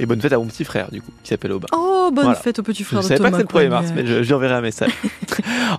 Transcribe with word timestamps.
Et 0.00 0.06
bonne 0.06 0.20
fête 0.20 0.32
à 0.32 0.38
mon 0.38 0.46
petit 0.46 0.64
frère, 0.64 0.90
du 0.90 1.02
coup, 1.02 1.10
qui 1.22 1.28
s'appelle 1.28 1.52
Aubin. 1.52 1.66
Oh, 1.72 2.10
bonne 2.12 2.34
fête 2.34 2.58
au 2.58 2.62
petit 2.62 2.82
frère 2.84 3.02
je 3.02 3.04
de 3.04 3.08
savais 3.08 3.18
Thomas. 3.18 3.30
pas 3.30 3.36
que 3.36 3.42
c'était 3.48 3.58
le 3.64 3.68
1er 3.68 3.70
mars, 3.70 3.92
mais 3.94 4.06
je, 4.06 4.22
je 4.22 4.26
lui 4.28 4.32
enverrai 4.34 4.54
un 4.54 4.60
message. 4.62 4.90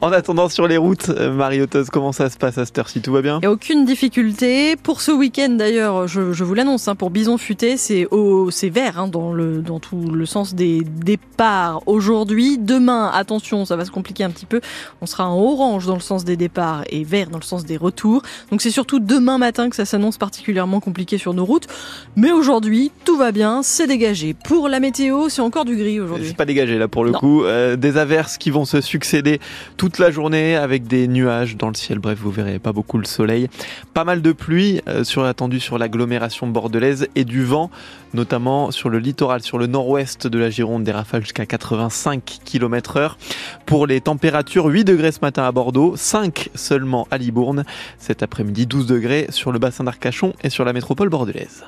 En 0.02 0.12
attendant, 0.12 0.50
sur 0.50 0.68
les 0.68 0.78
routes, 0.78 1.10
euh, 1.10 1.32
Marie-Auteuse, 1.34 1.90
comment 1.90 2.12
ça 2.12 2.30
se 2.30 2.38
passe 2.38 2.58
à 2.58 2.66
cette 2.66 2.78
heure-ci? 2.78 3.02
Tout 3.02 3.12
va 3.12 3.22
bien? 3.22 3.38
Il 3.38 3.42
n'y 3.42 3.46
a 3.48 3.52
aucune 3.52 3.86
difficulté. 3.86 4.76
Pour 4.76 5.02
ce 5.02 5.12
week-end, 5.12 5.50
d'ailleurs, 5.50 6.08
je, 6.08 6.34
je 6.34 6.44
vous 6.44 6.54
l'annonce, 6.54 6.88
hein, 6.88 6.96
pour 6.96 7.10
Bison 7.10 7.38
Futé, 7.38 7.78
c'est 7.78 8.08
au, 8.12 8.52
c'est 8.52 8.70
vert 8.70 9.00
hein, 9.00 9.08
dans, 9.08 9.34
le, 9.34 9.62
dans 9.62 9.80
tout 9.80 10.10
le 10.12 10.26
sens 10.26 10.56
des 10.56 10.82
départs 10.84 11.82
aujourd'hui. 11.88 12.58
Demain, 12.58 13.12
attention, 13.14 13.66
ça 13.66 13.76
va 13.76 13.86
se 13.86 13.92
compliquer 13.92 14.24
un 14.24 14.30
petit 14.30 14.46
peu. 14.46 14.62
On 15.02 15.06
sera 15.06 15.28
en 15.30 15.38
orange 15.38 15.86
dans 15.86 15.96
le 15.96 16.00
sens 16.02 16.24
des 16.24 16.38
départs 16.38 16.84
et 16.90 17.04
vert 17.04 17.30
dans 17.30 17.40
le 17.40 17.44
sens 17.44 17.66
des 17.66 17.78
retours. 17.78 18.22
Donc 18.52 18.62
c'est 18.62 18.72
surtout 18.72 19.00
demain 19.00 19.38
matin 19.38 19.70
que 19.70 19.76
ça 19.76 19.86
s'annonce 19.86 20.18
particulièrement 20.18 20.80
compliqué 20.80 21.18
sur 21.18 21.34
nos 21.34 21.46
routes. 21.46 21.68
Mais 22.16 22.32
aujourd'hui, 22.32 22.92
tout 23.06 23.18
va 23.18 23.32
bien, 23.32 23.62
c'est 23.64 23.88
dégagé. 23.88 24.34
Pour 24.34 24.70
la 24.70 24.80
météo, 24.80 25.28
c'est 25.30 25.42
encore 25.42 25.66
du 25.66 25.76
gris 25.76 26.00
aujourd'hui. 26.00 26.28
C'est 26.30 26.38
pas 26.38 26.46
dégagé 26.46 26.78
là 26.78 26.88
pour 26.88 27.04
le 27.04 27.12
Non. 27.12 27.20
coup. 27.20 27.44
Euh, 27.44 27.76
des 27.76 27.98
averses 27.98 28.38
qui 28.38 28.50
vont 28.52 28.66
se 28.66 28.80
succéder 28.80 29.41
toute 29.78 30.00
la 30.00 30.12
journée 30.12 30.56
avec 30.56 30.88
des 30.88 31.08
nuages 31.08 31.58
dans 31.58 31.68
le 31.68 31.76
ciel. 31.76 32.00
Bref, 32.00 32.20
vous 32.20 32.32
verrez 32.32 32.60
pas 32.60 32.74
beaucoup 32.74 32.98
le 32.98 33.06
soleil. 33.06 33.48
Pas 33.94 34.04
mal 34.04 34.22
de 34.22 34.32
pluie 34.32 34.82
euh, 34.88 35.04
sur 35.04 35.24
attendu 35.24 35.60
sur 35.60 35.78
l'agglomération 35.78 36.48
bordelaise 36.48 37.08
et 37.16 37.26
du 37.26 37.44
vent, 37.44 37.72
notamment 38.14 38.72
sur 38.72 38.90
le 38.90 39.00
littoral, 39.00 39.42
sur 39.42 39.58
le 39.58 39.68
nord-ouest 39.68 40.28
de 40.28 40.40
la 40.40 40.50
Gironde, 40.50 40.84
des 40.84 40.92
rafales 40.92 41.22
jusqu'à 41.22 41.46
85 41.46 42.40
km 42.44 42.98
heure. 42.98 43.18
Pour 43.66 43.88
les 43.88 44.02
températures, 44.02 44.66
8 44.66 44.84
degrés 44.84 45.12
ce 45.12 45.20
matin 45.22 45.44
à 45.44 45.52
Bordeaux, 45.52 45.94
5 45.96 46.50
seulement 46.56 47.08
à 47.12 47.18
Libourne. 47.18 47.64
Cet 47.98 48.24
après-midi, 48.24 48.66
12 48.66 48.86
degrés 48.88 49.28
sur 49.30 49.52
le 49.52 49.60
bassin 49.60 49.84
d'Arcachon 49.84 50.34
et 50.44 50.50
sur 50.50 50.66
la 50.66 50.74
métropole 50.74 51.10
bordelaise. 51.10 51.64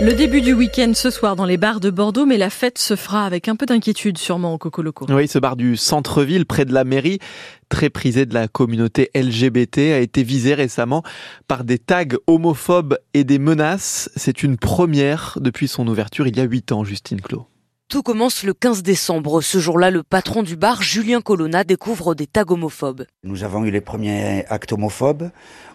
Le 0.00 0.12
début 0.12 0.40
du 0.40 0.52
week-end 0.52 0.92
ce 0.94 1.10
soir 1.10 1.34
dans 1.34 1.44
les 1.44 1.56
bars 1.56 1.80
de 1.80 1.90
Bordeaux, 1.90 2.24
mais 2.24 2.38
la 2.38 2.50
fête 2.50 2.78
se 2.78 2.94
fera 2.94 3.26
avec 3.26 3.48
un 3.48 3.56
peu 3.56 3.66
d'inquiétude 3.66 4.16
sûrement 4.16 4.54
au 4.54 4.58
Coco 4.58 4.80
Loco. 4.80 5.06
Oui, 5.08 5.26
ce 5.26 5.40
bar 5.40 5.56
du 5.56 5.76
centre-ville, 5.76 6.46
près 6.46 6.64
de 6.64 6.72
la 6.72 6.84
mairie, 6.84 7.18
très 7.68 7.90
prisé 7.90 8.24
de 8.24 8.32
la 8.32 8.46
communauté 8.46 9.10
LGBT, 9.16 9.78
a 9.78 9.98
été 9.98 10.22
visé 10.22 10.54
récemment 10.54 11.02
par 11.48 11.64
des 11.64 11.80
tags 11.80 12.04
homophobes 12.28 12.96
et 13.12 13.24
des 13.24 13.40
menaces. 13.40 14.08
C'est 14.14 14.44
une 14.44 14.56
première 14.56 15.36
depuis 15.40 15.66
son 15.66 15.88
ouverture 15.88 16.28
il 16.28 16.36
y 16.36 16.40
a 16.40 16.44
8 16.44 16.70
ans, 16.70 16.84
Justine 16.84 17.20
Clos. 17.20 17.46
Tout 17.88 18.04
commence 18.04 18.44
le 18.44 18.54
15 18.54 18.84
décembre. 18.84 19.40
Ce 19.40 19.58
jour-là, 19.58 19.90
le 19.90 20.04
patron 20.04 20.44
du 20.44 20.54
bar, 20.54 20.80
Julien 20.80 21.20
Colonna, 21.20 21.64
découvre 21.64 22.14
des 22.14 22.28
tags 22.28 22.44
homophobes. 22.46 23.04
Nous 23.24 23.42
avons 23.42 23.64
eu 23.64 23.72
les 23.72 23.80
premiers 23.80 24.44
actes 24.48 24.72
homophobes 24.72 25.32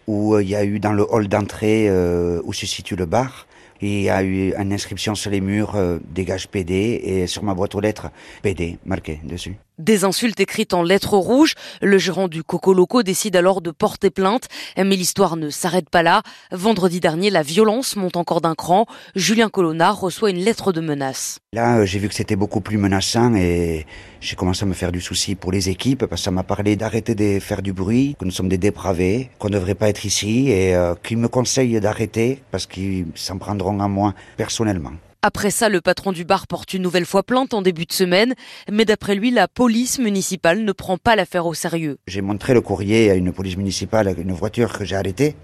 où 0.07 0.35
euh, 0.35 0.43
il 0.43 0.49
y 0.49 0.55
a 0.55 0.63
eu 0.63 0.79
dans 0.79 0.93
le 0.93 1.05
hall 1.11 1.27
d'entrée 1.27 1.89
euh, 1.89 2.39
où 2.45 2.53
se 2.53 2.65
situe 2.65 2.95
le 2.95 3.05
bar. 3.05 3.47
Il 3.85 3.99
y 3.99 4.09
a 4.09 4.23
eu 4.23 4.53
une 4.57 4.71
inscription 4.71 5.13
sur 5.13 5.29
les 5.29 5.41
murs 5.41 5.75
euh, 5.75 5.99
dégage 6.09 6.47
PD 6.47 7.01
et 7.03 7.27
sur 7.27 7.43
ma 7.43 7.53
boîte 7.53 7.75
aux 7.75 7.81
lettres 7.81 8.11
PD 8.41 8.77
marqué 8.85 9.19
dessus. 9.25 9.57
Des 9.79 10.03
insultes 10.03 10.39
écrites 10.39 10.75
en 10.75 10.83
lettres 10.83 11.17
rouges. 11.17 11.55
Le 11.81 11.97
gérant 11.97 12.27
du 12.27 12.43
Coco 12.43 12.75
Loco 12.75 13.01
décide 13.01 13.35
alors 13.35 13.59
de 13.59 13.71
porter 13.71 14.11
plainte. 14.11 14.47
Mais 14.77 14.95
l'histoire 14.95 15.35
ne 15.35 15.49
s'arrête 15.49 15.89
pas 15.89 16.03
là. 16.03 16.21
Vendredi 16.51 16.99
dernier, 16.99 17.31
la 17.31 17.41
violence 17.41 17.95
monte 17.95 18.15
encore 18.15 18.39
d'un 18.39 18.53
cran. 18.53 18.85
Julien 19.15 19.49
Colonna 19.49 19.91
reçoit 19.91 20.29
une 20.29 20.37
lettre 20.37 20.73
de 20.73 20.79
menace. 20.79 21.39
Là, 21.53 21.77
euh, 21.77 21.85
j'ai 21.85 21.97
vu 21.97 22.07
que 22.07 22.13
c'était 22.13 22.35
beaucoup 22.35 22.61
plus 22.61 22.77
menaçant 22.77 23.33
et 23.33 23.87
j'ai 24.21 24.35
commencé 24.35 24.63
à 24.63 24.67
me 24.67 24.73
faire 24.73 24.91
du 24.91 25.01
souci 25.01 25.33
pour 25.33 25.51
les 25.51 25.69
équipes 25.69 26.05
parce 26.05 26.21
que 26.21 26.25
ça 26.25 26.31
m'a 26.31 26.43
parlé 26.43 26.75
d'arrêter 26.75 27.15
de 27.15 27.39
faire 27.39 27.63
du 27.63 27.73
bruit, 27.73 28.15
que 28.19 28.25
nous 28.25 28.31
sommes 28.31 28.49
des 28.49 28.59
dépravés, 28.59 29.31
qu'on 29.39 29.49
ne 29.49 29.53
devrait 29.53 29.75
pas 29.75 29.89
être 29.89 30.05
ici 30.05 30.49
et 30.49 30.75
euh, 30.75 30.93
qu'ils 31.01 31.17
me 31.17 31.27
conseillent 31.27 31.79
d'arrêter 31.79 32.43
parce 32.51 32.67
qu'ils 32.67 33.07
s'en 33.15 33.39
prendront 33.39 33.79
à 33.79 33.87
moi 33.87 34.13
personnellement. 34.37 34.91
Après 35.25 35.51
ça, 35.51 35.69
le 35.69 35.79
patron 35.79 36.11
du 36.11 36.25
bar 36.25 36.47
porte 36.47 36.73
une 36.73 36.81
nouvelle 36.81 37.05
fois 37.05 37.23
plainte 37.23 37.53
en 37.53 37.61
début 37.61 37.85
de 37.85 37.93
semaine. 37.93 38.33
Mais 38.69 38.83
d'après 38.83 39.15
lui, 39.15 39.31
la 39.31 39.47
police 39.47 39.97
municipale 39.97 40.65
ne 40.65 40.71
prend 40.73 40.97
pas 40.97 41.15
l'affaire 41.15 41.45
au 41.45 41.53
sérieux. 41.53 41.97
J'ai 42.07 42.19
montré 42.19 42.53
le 42.53 42.59
courrier 42.59 43.09
à 43.09 43.15
une 43.15 43.31
police 43.31 43.55
municipale 43.55 44.13
une 44.17 44.33
voiture 44.33 44.77
que 44.77 44.83
j'ai 44.83 44.97
arrêtée. 44.97 45.37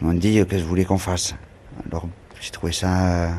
Ils 0.00 0.06
m'ont 0.06 0.14
dit 0.14 0.42
que 0.46 0.56
je 0.56 0.64
voulais 0.64 0.86
qu'on 0.86 0.96
fasse? 0.96 1.34
Alors, 1.86 2.08
j'ai 2.40 2.50
trouvé 2.50 2.72
ça 2.72 3.26
euh, 3.26 3.30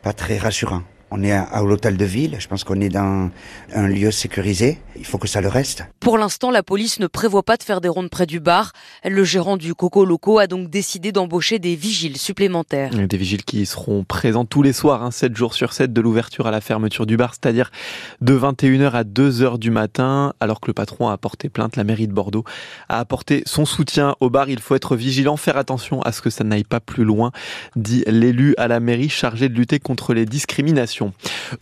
pas 0.00 0.14
très 0.14 0.38
rassurant. 0.38 0.80
On 1.12 1.22
est 1.22 1.32
à, 1.32 1.62
l'hôtel 1.62 1.96
de 1.96 2.04
ville, 2.04 2.36
je 2.40 2.48
pense 2.48 2.64
qu'on 2.64 2.80
est 2.80 2.88
dans 2.88 3.30
un 3.72 3.86
lieu 3.86 4.10
sécurisé. 4.10 4.78
Il 4.96 5.04
faut 5.04 5.18
que 5.18 5.28
ça 5.28 5.40
le 5.40 5.46
reste. 5.46 5.84
Pour 6.00 6.18
l'instant, 6.18 6.50
la 6.50 6.64
police 6.64 6.98
ne 6.98 7.06
prévoit 7.06 7.44
pas 7.44 7.56
de 7.56 7.62
faire 7.62 7.80
des 7.80 7.88
rondes 7.88 8.10
près 8.10 8.26
du 8.26 8.40
bar. 8.40 8.72
Le 9.04 9.22
gérant 9.22 9.56
du 9.56 9.74
Coco 9.74 10.04
Loco 10.04 10.40
a 10.40 10.48
donc 10.48 10.68
décidé 10.68 11.12
d'embaucher 11.12 11.60
des 11.60 11.76
vigiles 11.76 12.16
supplémentaires. 12.16 12.90
Des 12.90 13.16
vigiles 13.16 13.44
qui 13.44 13.66
seront 13.66 14.02
présents 14.02 14.44
tous 14.44 14.62
les 14.62 14.72
soirs, 14.72 15.04
hein, 15.04 15.12
7 15.12 15.36
jours 15.36 15.54
sur 15.54 15.72
7, 15.72 15.92
de 15.92 16.00
l'ouverture 16.00 16.48
à 16.48 16.50
la 16.50 16.60
fermeture 16.60 17.06
du 17.06 17.16
bar, 17.16 17.34
c'est-à-dire 17.34 17.70
de 18.20 18.36
21h 18.36 18.90
à 18.90 19.04
2h 19.04 19.58
du 19.58 19.70
matin, 19.70 20.32
alors 20.40 20.60
que 20.60 20.66
le 20.66 20.74
patron 20.74 21.08
a 21.08 21.16
porté 21.18 21.48
plainte. 21.48 21.76
La 21.76 21.84
mairie 21.84 22.08
de 22.08 22.12
Bordeaux 22.12 22.44
a 22.88 22.98
apporté 22.98 23.42
son 23.46 23.64
soutien 23.64 24.16
au 24.18 24.28
bar. 24.28 24.48
Il 24.48 24.58
faut 24.58 24.74
être 24.74 24.96
vigilant, 24.96 25.36
faire 25.36 25.56
attention 25.56 26.02
à 26.02 26.10
ce 26.10 26.20
que 26.20 26.30
ça 26.30 26.42
n'aille 26.42 26.64
pas 26.64 26.80
plus 26.80 27.04
loin, 27.04 27.30
dit 27.76 28.02
l'élu 28.08 28.54
à 28.58 28.66
la 28.66 28.80
mairie 28.80 29.08
chargé 29.08 29.48
de 29.48 29.54
lutter 29.54 29.78
contre 29.78 30.12
les 30.12 30.26
discriminations. 30.26 30.95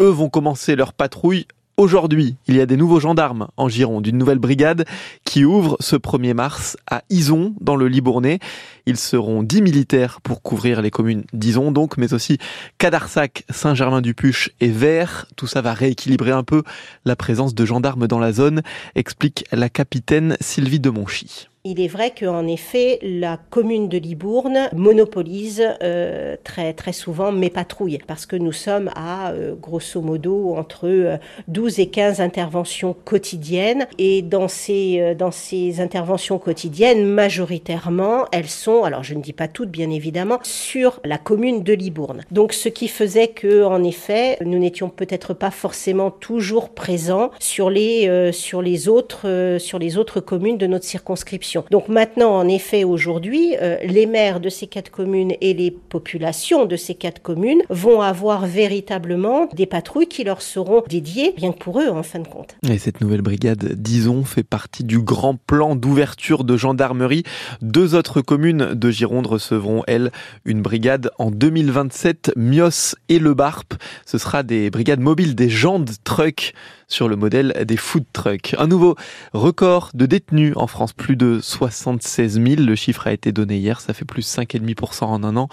Eux 0.01 0.09
vont 0.09 0.29
commencer 0.29 0.77
leur 0.77 0.93
patrouille 0.93 1.47
Aujourd'hui, 1.77 2.37
il 2.47 2.55
y 2.55 2.61
a 2.61 2.67
des 2.67 2.77
nouveaux 2.77 3.01
gendarmes 3.01 3.49
en 3.57 3.69
Gironde, 3.69 4.07
une 4.07 4.17
nouvelle 4.17 4.39
brigade 4.39 4.85
qui 5.25 5.45
ouvre 5.45 5.77
ce 5.81 5.97
1er 5.97 6.33
mars 6.33 6.77
à 6.89 7.03
Ison, 7.11 7.53
dans 7.61 7.75
le 7.75 7.89
Libournais. 7.89 8.39
Ils 8.87 8.97
seront 8.97 9.43
10 9.43 9.61
militaires 9.61 10.21
pour 10.21 10.41
couvrir 10.41 10.83
les 10.83 10.93
communes 10.93 11.25
d'Ison, 11.33 11.73
donc, 11.73 11.97
mais 11.97 12.15
aussi 12.15 12.39
Cadarsac, 12.79 13.45
Saint-Germain-du-Puche 13.51 14.51
et 14.61 14.71
Vert. 14.71 15.27
Tout 15.35 15.49
ça 15.49 15.63
va 15.63 15.75
rééquilibrer 15.75 16.31
un 16.31 16.45
peu 16.45 16.63
la 17.05 17.17
présence 17.17 17.57
de 17.57 17.65
gendarmes 17.65 18.07
dans 18.07 18.21
la 18.21 18.33
zone, 18.33 18.63
explique 18.95 19.45
la 19.51 19.69
capitaine 19.69 20.37
Sylvie 20.41 20.81
de 20.81 20.91
Monchy. 20.91 21.49
Il 21.67 21.81
est 21.81 21.89
vrai 21.89 22.13
qu'en 22.13 22.47
effet, 22.47 22.99
la 23.01 23.39
commune 23.39 23.89
de 23.89 23.97
Libourne 23.97 24.69
monopolise 24.75 25.65
euh, 25.83 26.37
très 26.45 26.75
très 26.75 26.93
souvent 26.93 27.33
mes 27.33 27.49
patrouilles 27.49 28.01
parce 28.07 28.27
que 28.27 28.37
nous 28.37 28.53
sommes 28.53 28.91
à 28.95 29.31
euh, 29.31 29.55
grosso 29.55 30.03
modo 30.03 30.57
entre 30.57 30.87
euh, 30.87 31.17
12 31.49 31.81
et 31.81 31.87
15 31.87 32.21
interventions 32.21 32.95
quotidiennes 33.07 33.87
et 33.97 34.21
dans 34.21 34.47
ces 34.47 35.01
euh, 35.01 35.15
dans 35.15 35.31
ces 35.31 35.81
interventions 35.81 36.39
quotidiennes 36.39 37.07
majoritairement, 37.07 38.27
elles 38.31 38.51
sont 38.51 38.85
alors 38.85 39.03
je 39.03 39.15
ne 39.15 39.23
dis 39.23 39.33
pas 39.33 39.49
toutes 39.49 39.71
bien 39.71 39.89
évidemment 39.89 40.41
sur 40.43 41.01
la 41.03 41.17
commune 41.17 41.63
de 41.63 41.73
Libourne. 41.73 42.25
Donc 42.31 42.53
ce 42.53 42.69
qui 42.69 42.89
faisait 42.89 43.29
que 43.29 43.65
en 43.65 43.83
effet, 43.83 44.37
nous 44.45 44.59
n'étions 44.59 44.91
peut-être 44.91 45.33
pas 45.33 45.51
forcément 45.51 46.11
toujours 46.11 46.69
présents 46.75 47.31
sur 47.41 47.71
les 47.71 48.07
euh, 48.07 48.33
sur 48.33 48.61
les 48.61 48.87
autres 48.87 49.27
euh, 49.29 49.59
sur 49.59 49.79
les 49.79 49.97
autres 49.97 50.21
communes 50.21 50.59
de 50.59 50.67
notre 50.67 50.85
circonscription. 50.85 51.54
Donc 51.71 51.89
maintenant, 51.89 52.37
en 52.37 52.49
effet, 52.49 52.85
aujourd'hui, 52.85 53.57
euh, 53.61 53.77
les 53.85 54.07
maires 54.07 54.41
de 54.41 54.49
ces 54.49 54.67
quatre 54.67 54.91
communes 54.91 55.33
et 55.41 55.55
les 55.55 55.71
populations 55.71 56.67
de 56.67 56.77
ces 56.77 56.95
quatre 56.95 57.23
communes 57.23 57.63
vont 57.71 58.01
avoir 58.01 58.47
véritablement 58.47 59.49
des 59.55 59.67
patrouilles 59.67 60.07
qui 60.07 60.25
leur 60.25 60.43
seront 60.43 60.83
dédiées, 60.89 61.35
rien 61.37 61.53
que 61.53 61.59
pour 61.59 61.81
eux, 61.81 61.89
en 61.89 62.03
fin 62.03 62.21
de 62.21 62.29
compte. 62.29 62.57
Et 62.69 62.79
cette 62.79 63.01
nouvelle 63.01 63.23
brigade 63.23 63.75
d'Ison 63.75 64.25
fait 64.25 64.43
partie 64.43 64.85
du 64.85 64.99
grand 64.99 65.37
plan 65.37 65.77
d'ouverture 65.77 66.45
de 66.45 66.57
gendarmerie. 66.57 67.25
Deux 67.63 67.95
autres 67.95 68.21
communes 68.21 68.75
de 68.75 68.91
Gironde 68.91 69.27
recevront, 69.27 69.83
elles, 69.87 70.11
une 70.45 70.63
brigade 70.63 71.11
en 71.19 71.31
2027, 71.31 72.33
Mios 72.37 72.97
et 73.09 73.19
Le 73.19 73.35
Barp. 73.35 73.75
Ce 74.07 74.19
sera 74.19 74.43
des 74.43 74.71
brigades 74.71 75.01
mobiles, 75.01 75.35
des 75.35 75.49
jandes 75.49 75.91
trucks 76.05 76.55
sur 76.95 77.09
le 77.09 77.17
modèle 77.17 77.65
des 77.67 77.77
food 77.77 78.05
trucks. 78.13 78.55
Un 78.57 78.69
nouveau 78.69 78.95
record 79.33 79.91
de 79.95 80.07
détenus 80.07 80.53
en 80.55 80.69
France, 80.69 80.93
plus 80.93 81.17
de 81.17 81.41
76 81.43 82.35
000. 82.35 82.63
Le 82.63 82.77
chiffre 82.77 83.09
a 83.09 83.13
été 83.13 83.33
donné 83.33 83.59
hier, 83.59 83.81
ça 83.81 83.93
fait 83.93 84.05
plus 84.05 84.25
5,5% 84.25 85.05
en 85.05 85.25
un 85.25 85.37
an. 85.37 85.49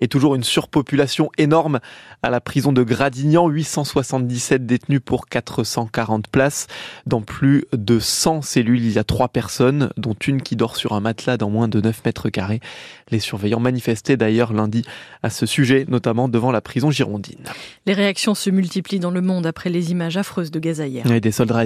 Et 0.00 0.08
toujours 0.08 0.34
une 0.34 0.42
surpopulation 0.42 1.30
énorme 1.38 1.78
à 2.22 2.30
la 2.30 2.40
prison 2.40 2.72
de 2.72 2.82
Gradignan, 2.82 3.46
877 3.48 4.66
détenus 4.66 5.00
pour 5.04 5.28
440 5.28 6.26
places. 6.26 6.66
Dans 7.06 7.22
plus 7.22 7.66
de 7.72 8.00
100 8.00 8.42
cellules, 8.42 8.84
il 8.84 8.92
y 8.92 8.98
a 8.98 9.04
trois 9.04 9.28
personnes, 9.28 9.90
dont 9.96 10.14
une 10.26 10.42
qui 10.42 10.56
dort 10.56 10.74
sur 10.74 10.92
un 10.92 11.00
matelas 11.00 11.36
dans 11.36 11.50
moins 11.50 11.68
de 11.68 11.80
9 11.80 12.04
mètres 12.04 12.30
carrés. 12.30 12.60
Les 13.10 13.20
surveillants 13.20 13.60
manifestaient 13.60 14.16
d'ailleurs 14.16 14.52
lundi 14.52 14.84
à 15.22 15.30
ce 15.30 15.46
sujet, 15.46 15.84
notamment 15.88 16.28
devant 16.28 16.50
la 16.50 16.60
prison 16.60 16.90
girondine. 16.90 17.44
Les 17.86 17.92
réactions 17.92 18.34
se 18.34 18.50
multiplient 18.50 19.00
dans 19.00 19.10
le 19.12 19.20
monde 19.20 19.46
après 19.46 19.70
les 19.70 19.92
images 19.92 20.16
affreuses 20.16 20.50
de 20.50 20.58
Gaza 20.58 20.79
soldats, 21.30 21.64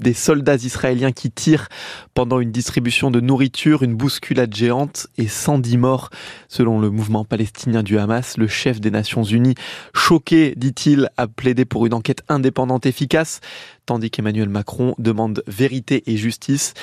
des 0.00 0.14
soldats 0.14 0.56
israéliens 0.56 1.12
qui 1.12 1.30
tirent 1.30 1.68
pendant 2.14 2.40
une 2.40 2.50
distribution 2.50 3.10
de 3.10 3.20
nourriture, 3.20 3.82
une 3.82 3.94
bousculade 3.94 4.54
géante 4.54 5.06
et 5.16 5.28
110 5.28 5.76
morts 5.76 6.10
selon 6.48 6.80
le 6.80 6.90
mouvement 6.90 7.24
palestinien 7.24 7.82
du 7.82 7.98
Hamas. 7.98 8.36
Le 8.36 8.48
chef 8.48 8.80
des 8.80 8.90
Nations 8.90 9.24
Unies, 9.24 9.54
choqué, 9.94 10.54
dit-il, 10.56 11.10
a 11.16 11.26
plaidé 11.26 11.64
pour 11.64 11.86
une 11.86 11.94
enquête 11.94 12.22
indépendante 12.28 12.86
efficace 12.86 13.40
tandis 13.88 14.10
qu'Emmanuel 14.10 14.50
Macron 14.50 14.94
demande 14.98 15.42
vérité 15.46 16.02
et 16.06 16.18
justice. 16.18 16.74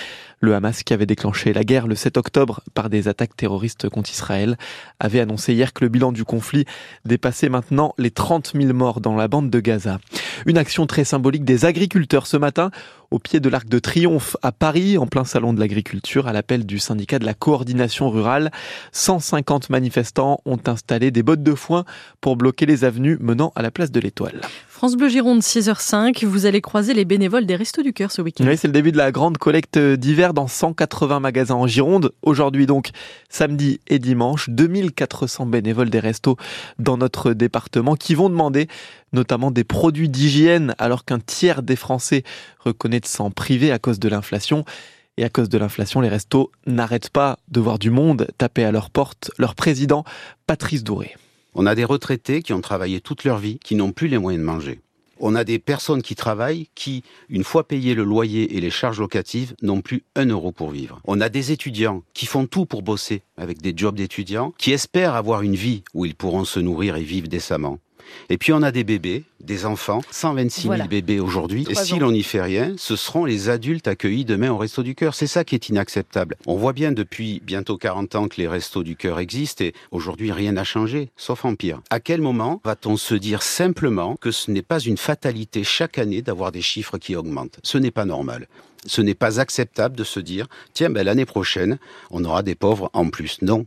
Le 0.45 0.56
Hamas, 0.56 0.83
qui 0.83 0.94
avait 0.94 1.06
déclenché 1.06 1.51
la 1.53 1.63
guerre 1.63 1.88
le 1.88 1.95
7 1.95 2.18
octobre 2.18 2.62
par 2.74 2.89
des 2.89 3.07
attaques 3.07 3.36
terroristes 3.36 3.89
contre 3.89 4.12
Israël, 4.12 4.57
avait 5.00 5.19
annoncé 5.19 5.53
hier 5.53 5.74
que 5.74 5.83
le 5.83 5.89
bilan 5.89 6.12
du 6.12 6.24
conflit 6.24 6.65
dépassait 7.03 7.50
maintenant 7.50 7.94
les 7.97 8.12
30 8.12 8.53
000 8.56 8.71
morts 8.74 9.01
dans 9.01 9.15
la 9.15 9.27
bande 9.27 9.50
de 9.50 9.59
Gaza. 9.59 10.00
Une 10.45 10.57
action 10.57 10.86
très 10.86 11.03
symbolique 11.03 11.45
des 11.45 11.65
agriculteurs 11.65 12.27
ce 12.27 12.38
matin 12.38 12.69
au 13.12 13.19
pied 13.19 13.39
de 13.39 13.50
l'Arc 13.50 13.68
de 13.68 13.80
Triomphe 13.80 14.36
à 14.42 14.51
Paris, 14.51 14.97
en 14.97 15.07
plein 15.07 15.24
salon 15.24 15.53
de 15.53 15.59
l'agriculture, 15.59 16.27
à 16.27 16.33
l'appel 16.33 16.65
du 16.65 16.80
syndicat 16.80 17.18
de 17.18 17.25
la 17.25 17.33
coordination 17.33 18.09
rurale. 18.09 18.51
150 18.91 19.69
manifestants 19.69 20.41
ont 20.45 20.59
installé 20.68 21.12
des 21.12 21.24
bottes 21.24 21.44
de 21.44 21.56
foin 21.56 21.86
pour 22.21 22.36
bloquer 22.36 22.65
les 22.65 22.83
avenues 22.83 23.18
menant 23.19 23.51
à 23.56 23.62
la 23.62 23.71
place 23.71 23.91
de 23.91 24.00
l'Étoile. 24.00 24.41
France 24.68 24.98
Bleu 24.98 25.07
Gironde, 25.07 25.39
6h05, 25.39 26.25
vous 26.25 26.45
allez 26.45 26.59
croiser 26.59 26.94
les 26.94 27.06
bénévoles 27.06 27.45
des 27.45 27.56
Restos 27.56 27.81
du 27.81 27.94
Cœur 27.94 28.12
ce 28.12 28.21
week-end. 28.21 28.45
Oui, 28.45 28.57
c'est 28.57 28.68
le 28.68 28.74
début 28.74 28.91
de 28.91 28.98
la 28.98 29.12
grande 29.12 29.38
collecte 29.38 29.80
d'hiver 29.80 30.33
dans 30.36 30.48
180 30.48 31.20
magasins 31.20 31.56
en 31.56 31.66
Gironde. 31.66 32.12
Aujourd'hui 32.22 32.68
donc, 32.68 32.90
samedi 33.30 33.80
et 33.88 33.98
dimanche, 33.98 34.52
2400 34.52 35.48
bénévoles 35.48 35.90
des 35.90 36.00
restos 36.00 36.38
dans 36.78 36.98
notre 36.98 37.34
département 37.34 37.96
qui 37.96 38.14
vont 38.14 38.30
demander 38.30 38.68
notamment 39.14 39.50
des 39.50 39.64
produits 39.64 40.10
d'hygiène 40.10 40.76
alors 40.78 41.06
qu'un 41.06 41.20
tiers 41.20 41.64
des 41.64 41.76
Français 41.76 42.22
reconnaît 42.60 43.00
de 43.00 43.08
s'en 43.08 43.32
priver 43.32 43.72
à 43.72 43.80
cause 43.80 44.00
de 44.00 44.10
l'inflation. 44.10 44.64
Et 45.18 45.24
à 45.24 45.30
cause 45.30 45.48
de 45.48 45.58
l'inflation, 45.58 46.02
les 46.02 46.10
restos 46.10 46.52
n'arrêtent 46.68 47.10
pas 47.10 47.40
de 47.48 47.62
voir 47.62 47.80
du 47.80 47.90
monde 47.90 48.28
taper 48.38 48.66
à 48.66 48.72
leur 48.72 48.90
porte. 48.90 49.32
Leur 49.38 49.56
président, 49.56 50.04
Patrice 50.46 50.84
Douré. 50.84 51.16
On 51.54 51.66
a 51.66 51.74
des 51.74 51.86
retraités 51.86 52.42
qui 52.42 52.52
ont 52.52 52.60
travaillé 52.60 53.00
toute 53.00 53.24
leur 53.24 53.38
vie, 53.38 53.58
qui 53.60 53.76
n'ont 53.76 53.94
plus 53.94 54.10
les 54.10 54.18
moyens 54.18 54.42
de 54.42 54.46
manger. 54.46 54.82
On 55.19 55.35
a 55.35 55.44
des 55.44 55.59
personnes 55.59 56.01
qui 56.01 56.15
travaillent 56.15 56.67
qui, 56.75 57.03
une 57.29 57.44
fois 57.44 57.67
payé 57.67 57.94
le 57.94 58.03
loyer 58.03 58.57
et 58.57 58.62
les 58.62 58.69
charges 58.69 59.00
locatives, 59.00 59.56
n'ont 59.62 59.81
plus 59.81 60.03
un 60.15 60.25
euro 60.25 60.51
pour 60.51 60.71
vivre. 60.71 61.01
On 61.06 61.21
a 61.21 61.29
des 61.29 61.51
étudiants 61.51 62.03
qui 62.13 62.25
font 62.25 62.45
tout 62.47 62.65
pour 62.65 62.81
bosser 62.81 63.21
avec 63.38 63.62
des 63.62 63.73
jobs 63.75 63.95
d'étudiants, 63.95 64.53
qui 64.57 64.71
espèrent 64.71 65.15
avoir 65.15 65.41
une 65.41 65.56
vie 65.56 65.83
où 65.94 66.06
ils 66.06 66.15
pourront 66.15 66.45
se 66.45 66.59
nourrir 66.59 66.95
et 66.95 67.03
vivre 67.03 67.27
décemment. 67.27 67.79
Et 68.30 68.38
puis 68.38 68.54
on 68.54 68.62
a 68.62 68.72
des 68.72 68.84
bébés, 68.84 69.24
des 69.42 69.66
enfants, 69.66 70.02
126 70.12 70.62
000 70.63 70.75
bébés 70.90 71.19
aujourd'hui. 71.19 71.66
Et 71.69 71.75
si 71.75 72.00
l'on 72.00 72.12
n'y 72.12 72.24
fait 72.24 72.42
rien, 72.42 72.74
ce 72.78 72.96
seront 72.96 73.25
les 73.25 73.50
adultes 73.50 73.88
accueillis 73.88 74.25
demain 74.25 74.52
au 74.52 74.57
Resto 74.57 74.84
du 74.84 74.96
Cœur. 74.96 75.16
C'est 75.16 75.28
ça 75.28 75.44
qui 75.44 75.56
est 75.56 75.69
inacceptable. 75.69 76.36
On 76.46 76.56
voit 76.56 76.74
bien 76.74 76.92
depuis 76.92 77.42
bientôt 77.44 77.78
40 77.78 78.16
ans 78.16 78.28
que 78.28 78.38
les 78.38 78.48
Restos 78.48 78.84
du 78.84 78.96
Cœur 78.96 79.19
existent 79.19 79.63
et 79.63 79.74
aujourd'hui 79.92 80.31
rien 80.31 80.54
n'a 80.54 80.63
changé, 80.63 81.10
sauf 81.18 81.46
en 81.46 81.56
pire. 81.56 81.81
À 81.90 82.00
quel 82.00 82.22
moment 82.22 82.62
va-t-on 82.63 82.98
se 82.98 83.16
dire 83.16 83.44
simplement 83.44 84.16
que 84.16 84.31
ce 84.31 84.51
n'est 84.51 84.62
pas 84.62 84.80
une 84.80 84.98
fatalité 84.98 85.63
chaque 85.63 85.98
année 85.98 86.22
d'avoir 86.22 86.51
des 86.51 86.62
chiffres 86.62 86.98
qui 86.98 87.16
augmentent? 87.16 87.60
Ce 87.63 87.78
n'est 87.78 87.92
pas 87.92 88.06
normal 88.06 88.48
ce 88.86 89.01
n'est 89.01 89.16
pas 89.16 89.40
acceptable 89.40 89.96
de 89.96 90.04
se 90.04 90.19
dire 90.19 90.48
tiens 90.74 90.90
ben, 90.90 91.04
l'année 91.04 91.25
prochaine 91.25 91.80
on 92.12 92.24
aura 92.24 92.44
des 92.44 92.56
pauvres 92.56 92.90
en 92.94 93.10
plus. 93.10 93.42
Non, 93.42 93.66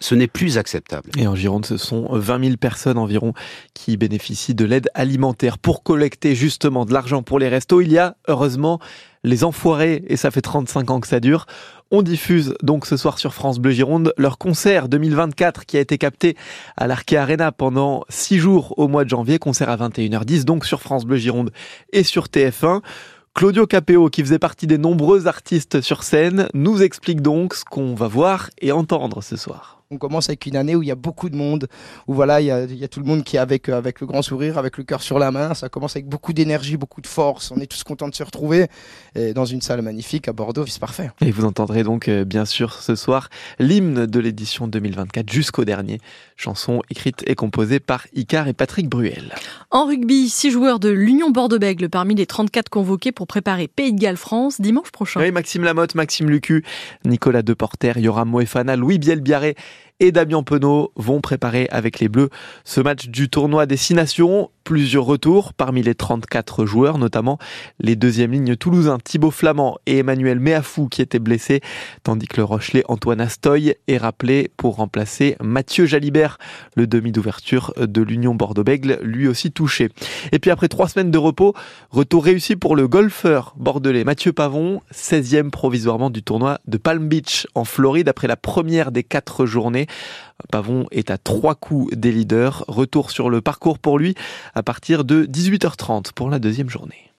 ce 0.00 0.14
n'est 0.14 0.26
plus 0.26 0.58
acceptable. 0.58 1.10
Et 1.16 1.26
en 1.26 1.34
Gironde, 1.34 1.66
ce 1.66 1.76
sont 1.76 2.08
20 2.10 2.44
000 2.44 2.56
personnes 2.56 2.98
environ 2.98 3.32
qui 3.74 3.96
bénéficient 3.96 4.54
de 4.54 4.64
l'aide 4.64 4.90
alimentaire. 4.94 5.58
Pour 5.58 5.82
collecter 5.82 6.34
justement 6.34 6.84
de 6.84 6.92
l'argent 6.92 7.22
pour 7.22 7.38
les 7.38 7.48
restos, 7.48 7.80
il 7.80 7.92
y 7.92 7.98
a 7.98 8.16
heureusement 8.28 8.78
les 9.24 9.42
enfoirés, 9.42 10.04
et 10.08 10.16
ça 10.16 10.30
fait 10.30 10.40
35 10.40 10.90
ans 10.90 11.00
que 11.00 11.08
ça 11.08 11.18
dure. 11.18 11.46
On 11.90 12.02
diffuse 12.02 12.54
donc 12.62 12.86
ce 12.86 12.96
soir 12.96 13.18
sur 13.18 13.32
France 13.32 13.58
Bleu 13.58 13.72
Gironde 13.72 14.12
leur 14.18 14.38
concert 14.38 14.88
2024 14.88 15.66
qui 15.66 15.76
a 15.76 15.80
été 15.80 15.98
capté 15.98 16.36
à 16.76 16.86
l'Arkea 16.86 17.16
Arena 17.16 17.52
pendant 17.52 18.04
6 18.08 18.38
jours 18.38 18.74
au 18.76 18.88
mois 18.88 19.04
de 19.04 19.08
janvier, 19.08 19.38
concert 19.38 19.68
à 19.68 19.76
21h10 19.76 20.44
donc 20.44 20.64
sur 20.64 20.80
France 20.80 21.04
Bleu 21.04 21.16
Gironde 21.16 21.52
et 21.92 22.02
sur 22.02 22.26
TF1. 22.26 22.82
Claudio 23.34 23.66
Capéo, 23.66 24.08
qui 24.08 24.22
faisait 24.22 24.38
partie 24.38 24.66
des 24.66 24.78
nombreux 24.78 25.26
artistes 25.26 25.80
sur 25.80 26.02
scène, 26.02 26.48
nous 26.54 26.82
explique 26.82 27.20
donc 27.20 27.54
ce 27.54 27.64
qu'on 27.64 27.94
va 27.94 28.08
voir 28.08 28.50
et 28.60 28.72
entendre 28.72 29.22
ce 29.22 29.36
soir. 29.36 29.75
On 29.92 29.98
commence 29.98 30.28
avec 30.28 30.46
une 30.46 30.56
année 30.56 30.74
où 30.74 30.82
il 30.82 30.88
y 30.88 30.90
a 30.90 30.96
beaucoup 30.96 31.30
de 31.30 31.36
monde, 31.36 31.68
où 32.08 32.14
voilà, 32.14 32.40
il 32.40 32.46
y 32.46 32.50
a, 32.50 32.88
tout 32.88 32.98
le 32.98 33.06
monde 33.06 33.22
qui 33.22 33.36
est 33.36 33.38
avec, 33.38 33.68
euh, 33.68 33.78
avec 33.78 34.00
le 34.00 34.06
grand 34.08 34.20
sourire, 34.20 34.58
avec 34.58 34.78
le 34.78 34.84
cœur 34.84 35.00
sur 35.00 35.20
la 35.20 35.30
main. 35.30 35.54
Ça 35.54 35.68
commence 35.68 35.94
avec 35.94 36.08
beaucoup 36.08 36.32
d'énergie, 36.32 36.76
beaucoup 36.76 37.00
de 37.00 37.06
force. 37.06 37.52
On 37.52 37.58
est 37.58 37.66
tous 37.66 37.84
contents 37.84 38.08
de 38.08 38.14
se 38.16 38.24
retrouver 38.24 38.66
et 39.14 39.32
dans 39.32 39.44
une 39.44 39.60
salle 39.60 39.82
magnifique 39.82 40.26
à 40.26 40.32
Bordeaux. 40.32 40.66
C'est 40.66 40.80
parfait. 40.80 41.12
Et 41.20 41.30
vous 41.30 41.44
entendrez 41.44 41.84
donc, 41.84 42.08
euh, 42.08 42.24
bien 42.24 42.44
sûr, 42.44 42.72
ce 42.82 42.96
soir, 42.96 43.28
l'hymne 43.60 44.06
de 44.06 44.18
l'édition 44.18 44.66
2024 44.66 45.32
jusqu'au 45.32 45.64
dernier. 45.64 46.00
Chanson 46.34 46.82
écrite 46.90 47.22
et 47.24 47.36
composée 47.36 47.78
par 47.78 48.08
Icar 48.12 48.48
et 48.48 48.54
Patrick 48.54 48.88
Bruel. 48.88 49.36
En 49.70 49.86
rugby, 49.86 50.28
six 50.28 50.50
joueurs 50.50 50.80
de 50.80 50.88
l'Union 50.88 51.30
Bordeaux-Bègles 51.30 51.88
parmi 51.88 52.16
les 52.16 52.26
34 52.26 52.70
convoqués 52.70 53.12
pour 53.12 53.28
préparer 53.28 53.68
Pays 53.68 53.92
de 53.92 54.00
Galles-France 54.00 54.60
dimanche 54.60 54.90
prochain. 54.90 55.20
Oui, 55.20 55.30
Maxime 55.30 55.62
Lamotte, 55.62 55.94
Maxime 55.94 56.28
Lucu, 56.28 56.64
Nicolas 57.04 57.42
Deporter, 57.42 57.98
Yoram 57.98 58.28
Moefana, 58.28 58.74
Louis 58.74 58.98
Bielbiaré 58.98 59.54
et 60.00 60.12
Damien 60.12 60.42
Penaud 60.42 60.92
vont 60.96 61.20
préparer 61.20 61.68
avec 61.70 62.00
les 62.00 62.08
Bleus 62.08 62.30
ce 62.64 62.80
match 62.80 63.08
du 63.08 63.28
tournoi 63.28 63.66
Destination 63.66 64.50
plusieurs 64.66 65.04
retours 65.04 65.54
parmi 65.54 65.80
les 65.80 65.94
34 65.94 66.66
joueurs, 66.66 66.98
notamment 66.98 67.38
les 67.78 67.94
deuxièmes 67.94 68.32
lignes 68.32 68.56
toulousains 68.56 68.98
Thibaut 68.98 69.30
Flamand 69.30 69.78
et 69.86 69.98
Emmanuel 69.98 70.40
Méafou 70.40 70.88
qui 70.88 71.02
étaient 71.02 71.20
blessés, 71.20 71.60
tandis 72.02 72.26
que 72.26 72.38
le 72.38 72.42
Rochelet 72.42 72.82
Antoine 72.88 73.20
Astoy 73.20 73.76
est 73.86 73.96
rappelé 73.96 74.50
pour 74.56 74.74
remplacer 74.74 75.36
Mathieu 75.40 75.86
Jalibert, 75.86 76.38
le 76.74 76.88
demi 76.88 77.12
d'ouverture 77.12 77.72
de 77.78 78.02
l'Union 78.02 78.34
Bordeaux-Bègle, 78.34 78.98
lui 79.02 79.28
aussi 79.28 79.52
touché. 79.52 79.88
Et 80.32 80.40
puis 80.40 80.50
après 80.50 80.66
trois 80.66 80.88
semaines 80.88 81.12
de 81.12 81.18
repos, 81.18 81.54
retour 81.90 82.24
réussi 82.24 82.56
pour 82.56 82.74
le 82.74 82.88
golfeur 82.88 83.54
bordelais 83.56 84.02
Mathieu 84.02 84.32
Pavon, 84.32 84.80
16e 84.92 85.50
provisoirement 85.50 86.10
du 86.10 86.24
tournoi 86.24 86.58
de 86.66 86.76
Palm 86.76 87.06
Beach 87.06 87.46
en 87.54 87.64
Floride 87.64 88.08
après 88.08 88.26
la 88.26 88.36
première 88.36 88.90
des 88.90 89.04
quatre 89.04 89.46
journées. 89.46 89.86
Pavon 90.50 90.86
est 90.90 91.10
à 91.10 91.18
trois 91.18 91.54
coups 91.54 91.94
des 91.96 92.12
leaders. 92.12 92.64
Retour 92.68 93.10
sur 93.10 93.30
le 93.30 93.40
parcours 93.40 93.78
pour 93.78 93.98
lui 93.98 94.14
à 94.54 94.62
partir 94.62 95.04
de 95.04 95.24
18h30 95.26 96.12
pour 96.12 96.30
la 96.30 96.38
deuxième 96.38 96.70
journée. 96.70 97.12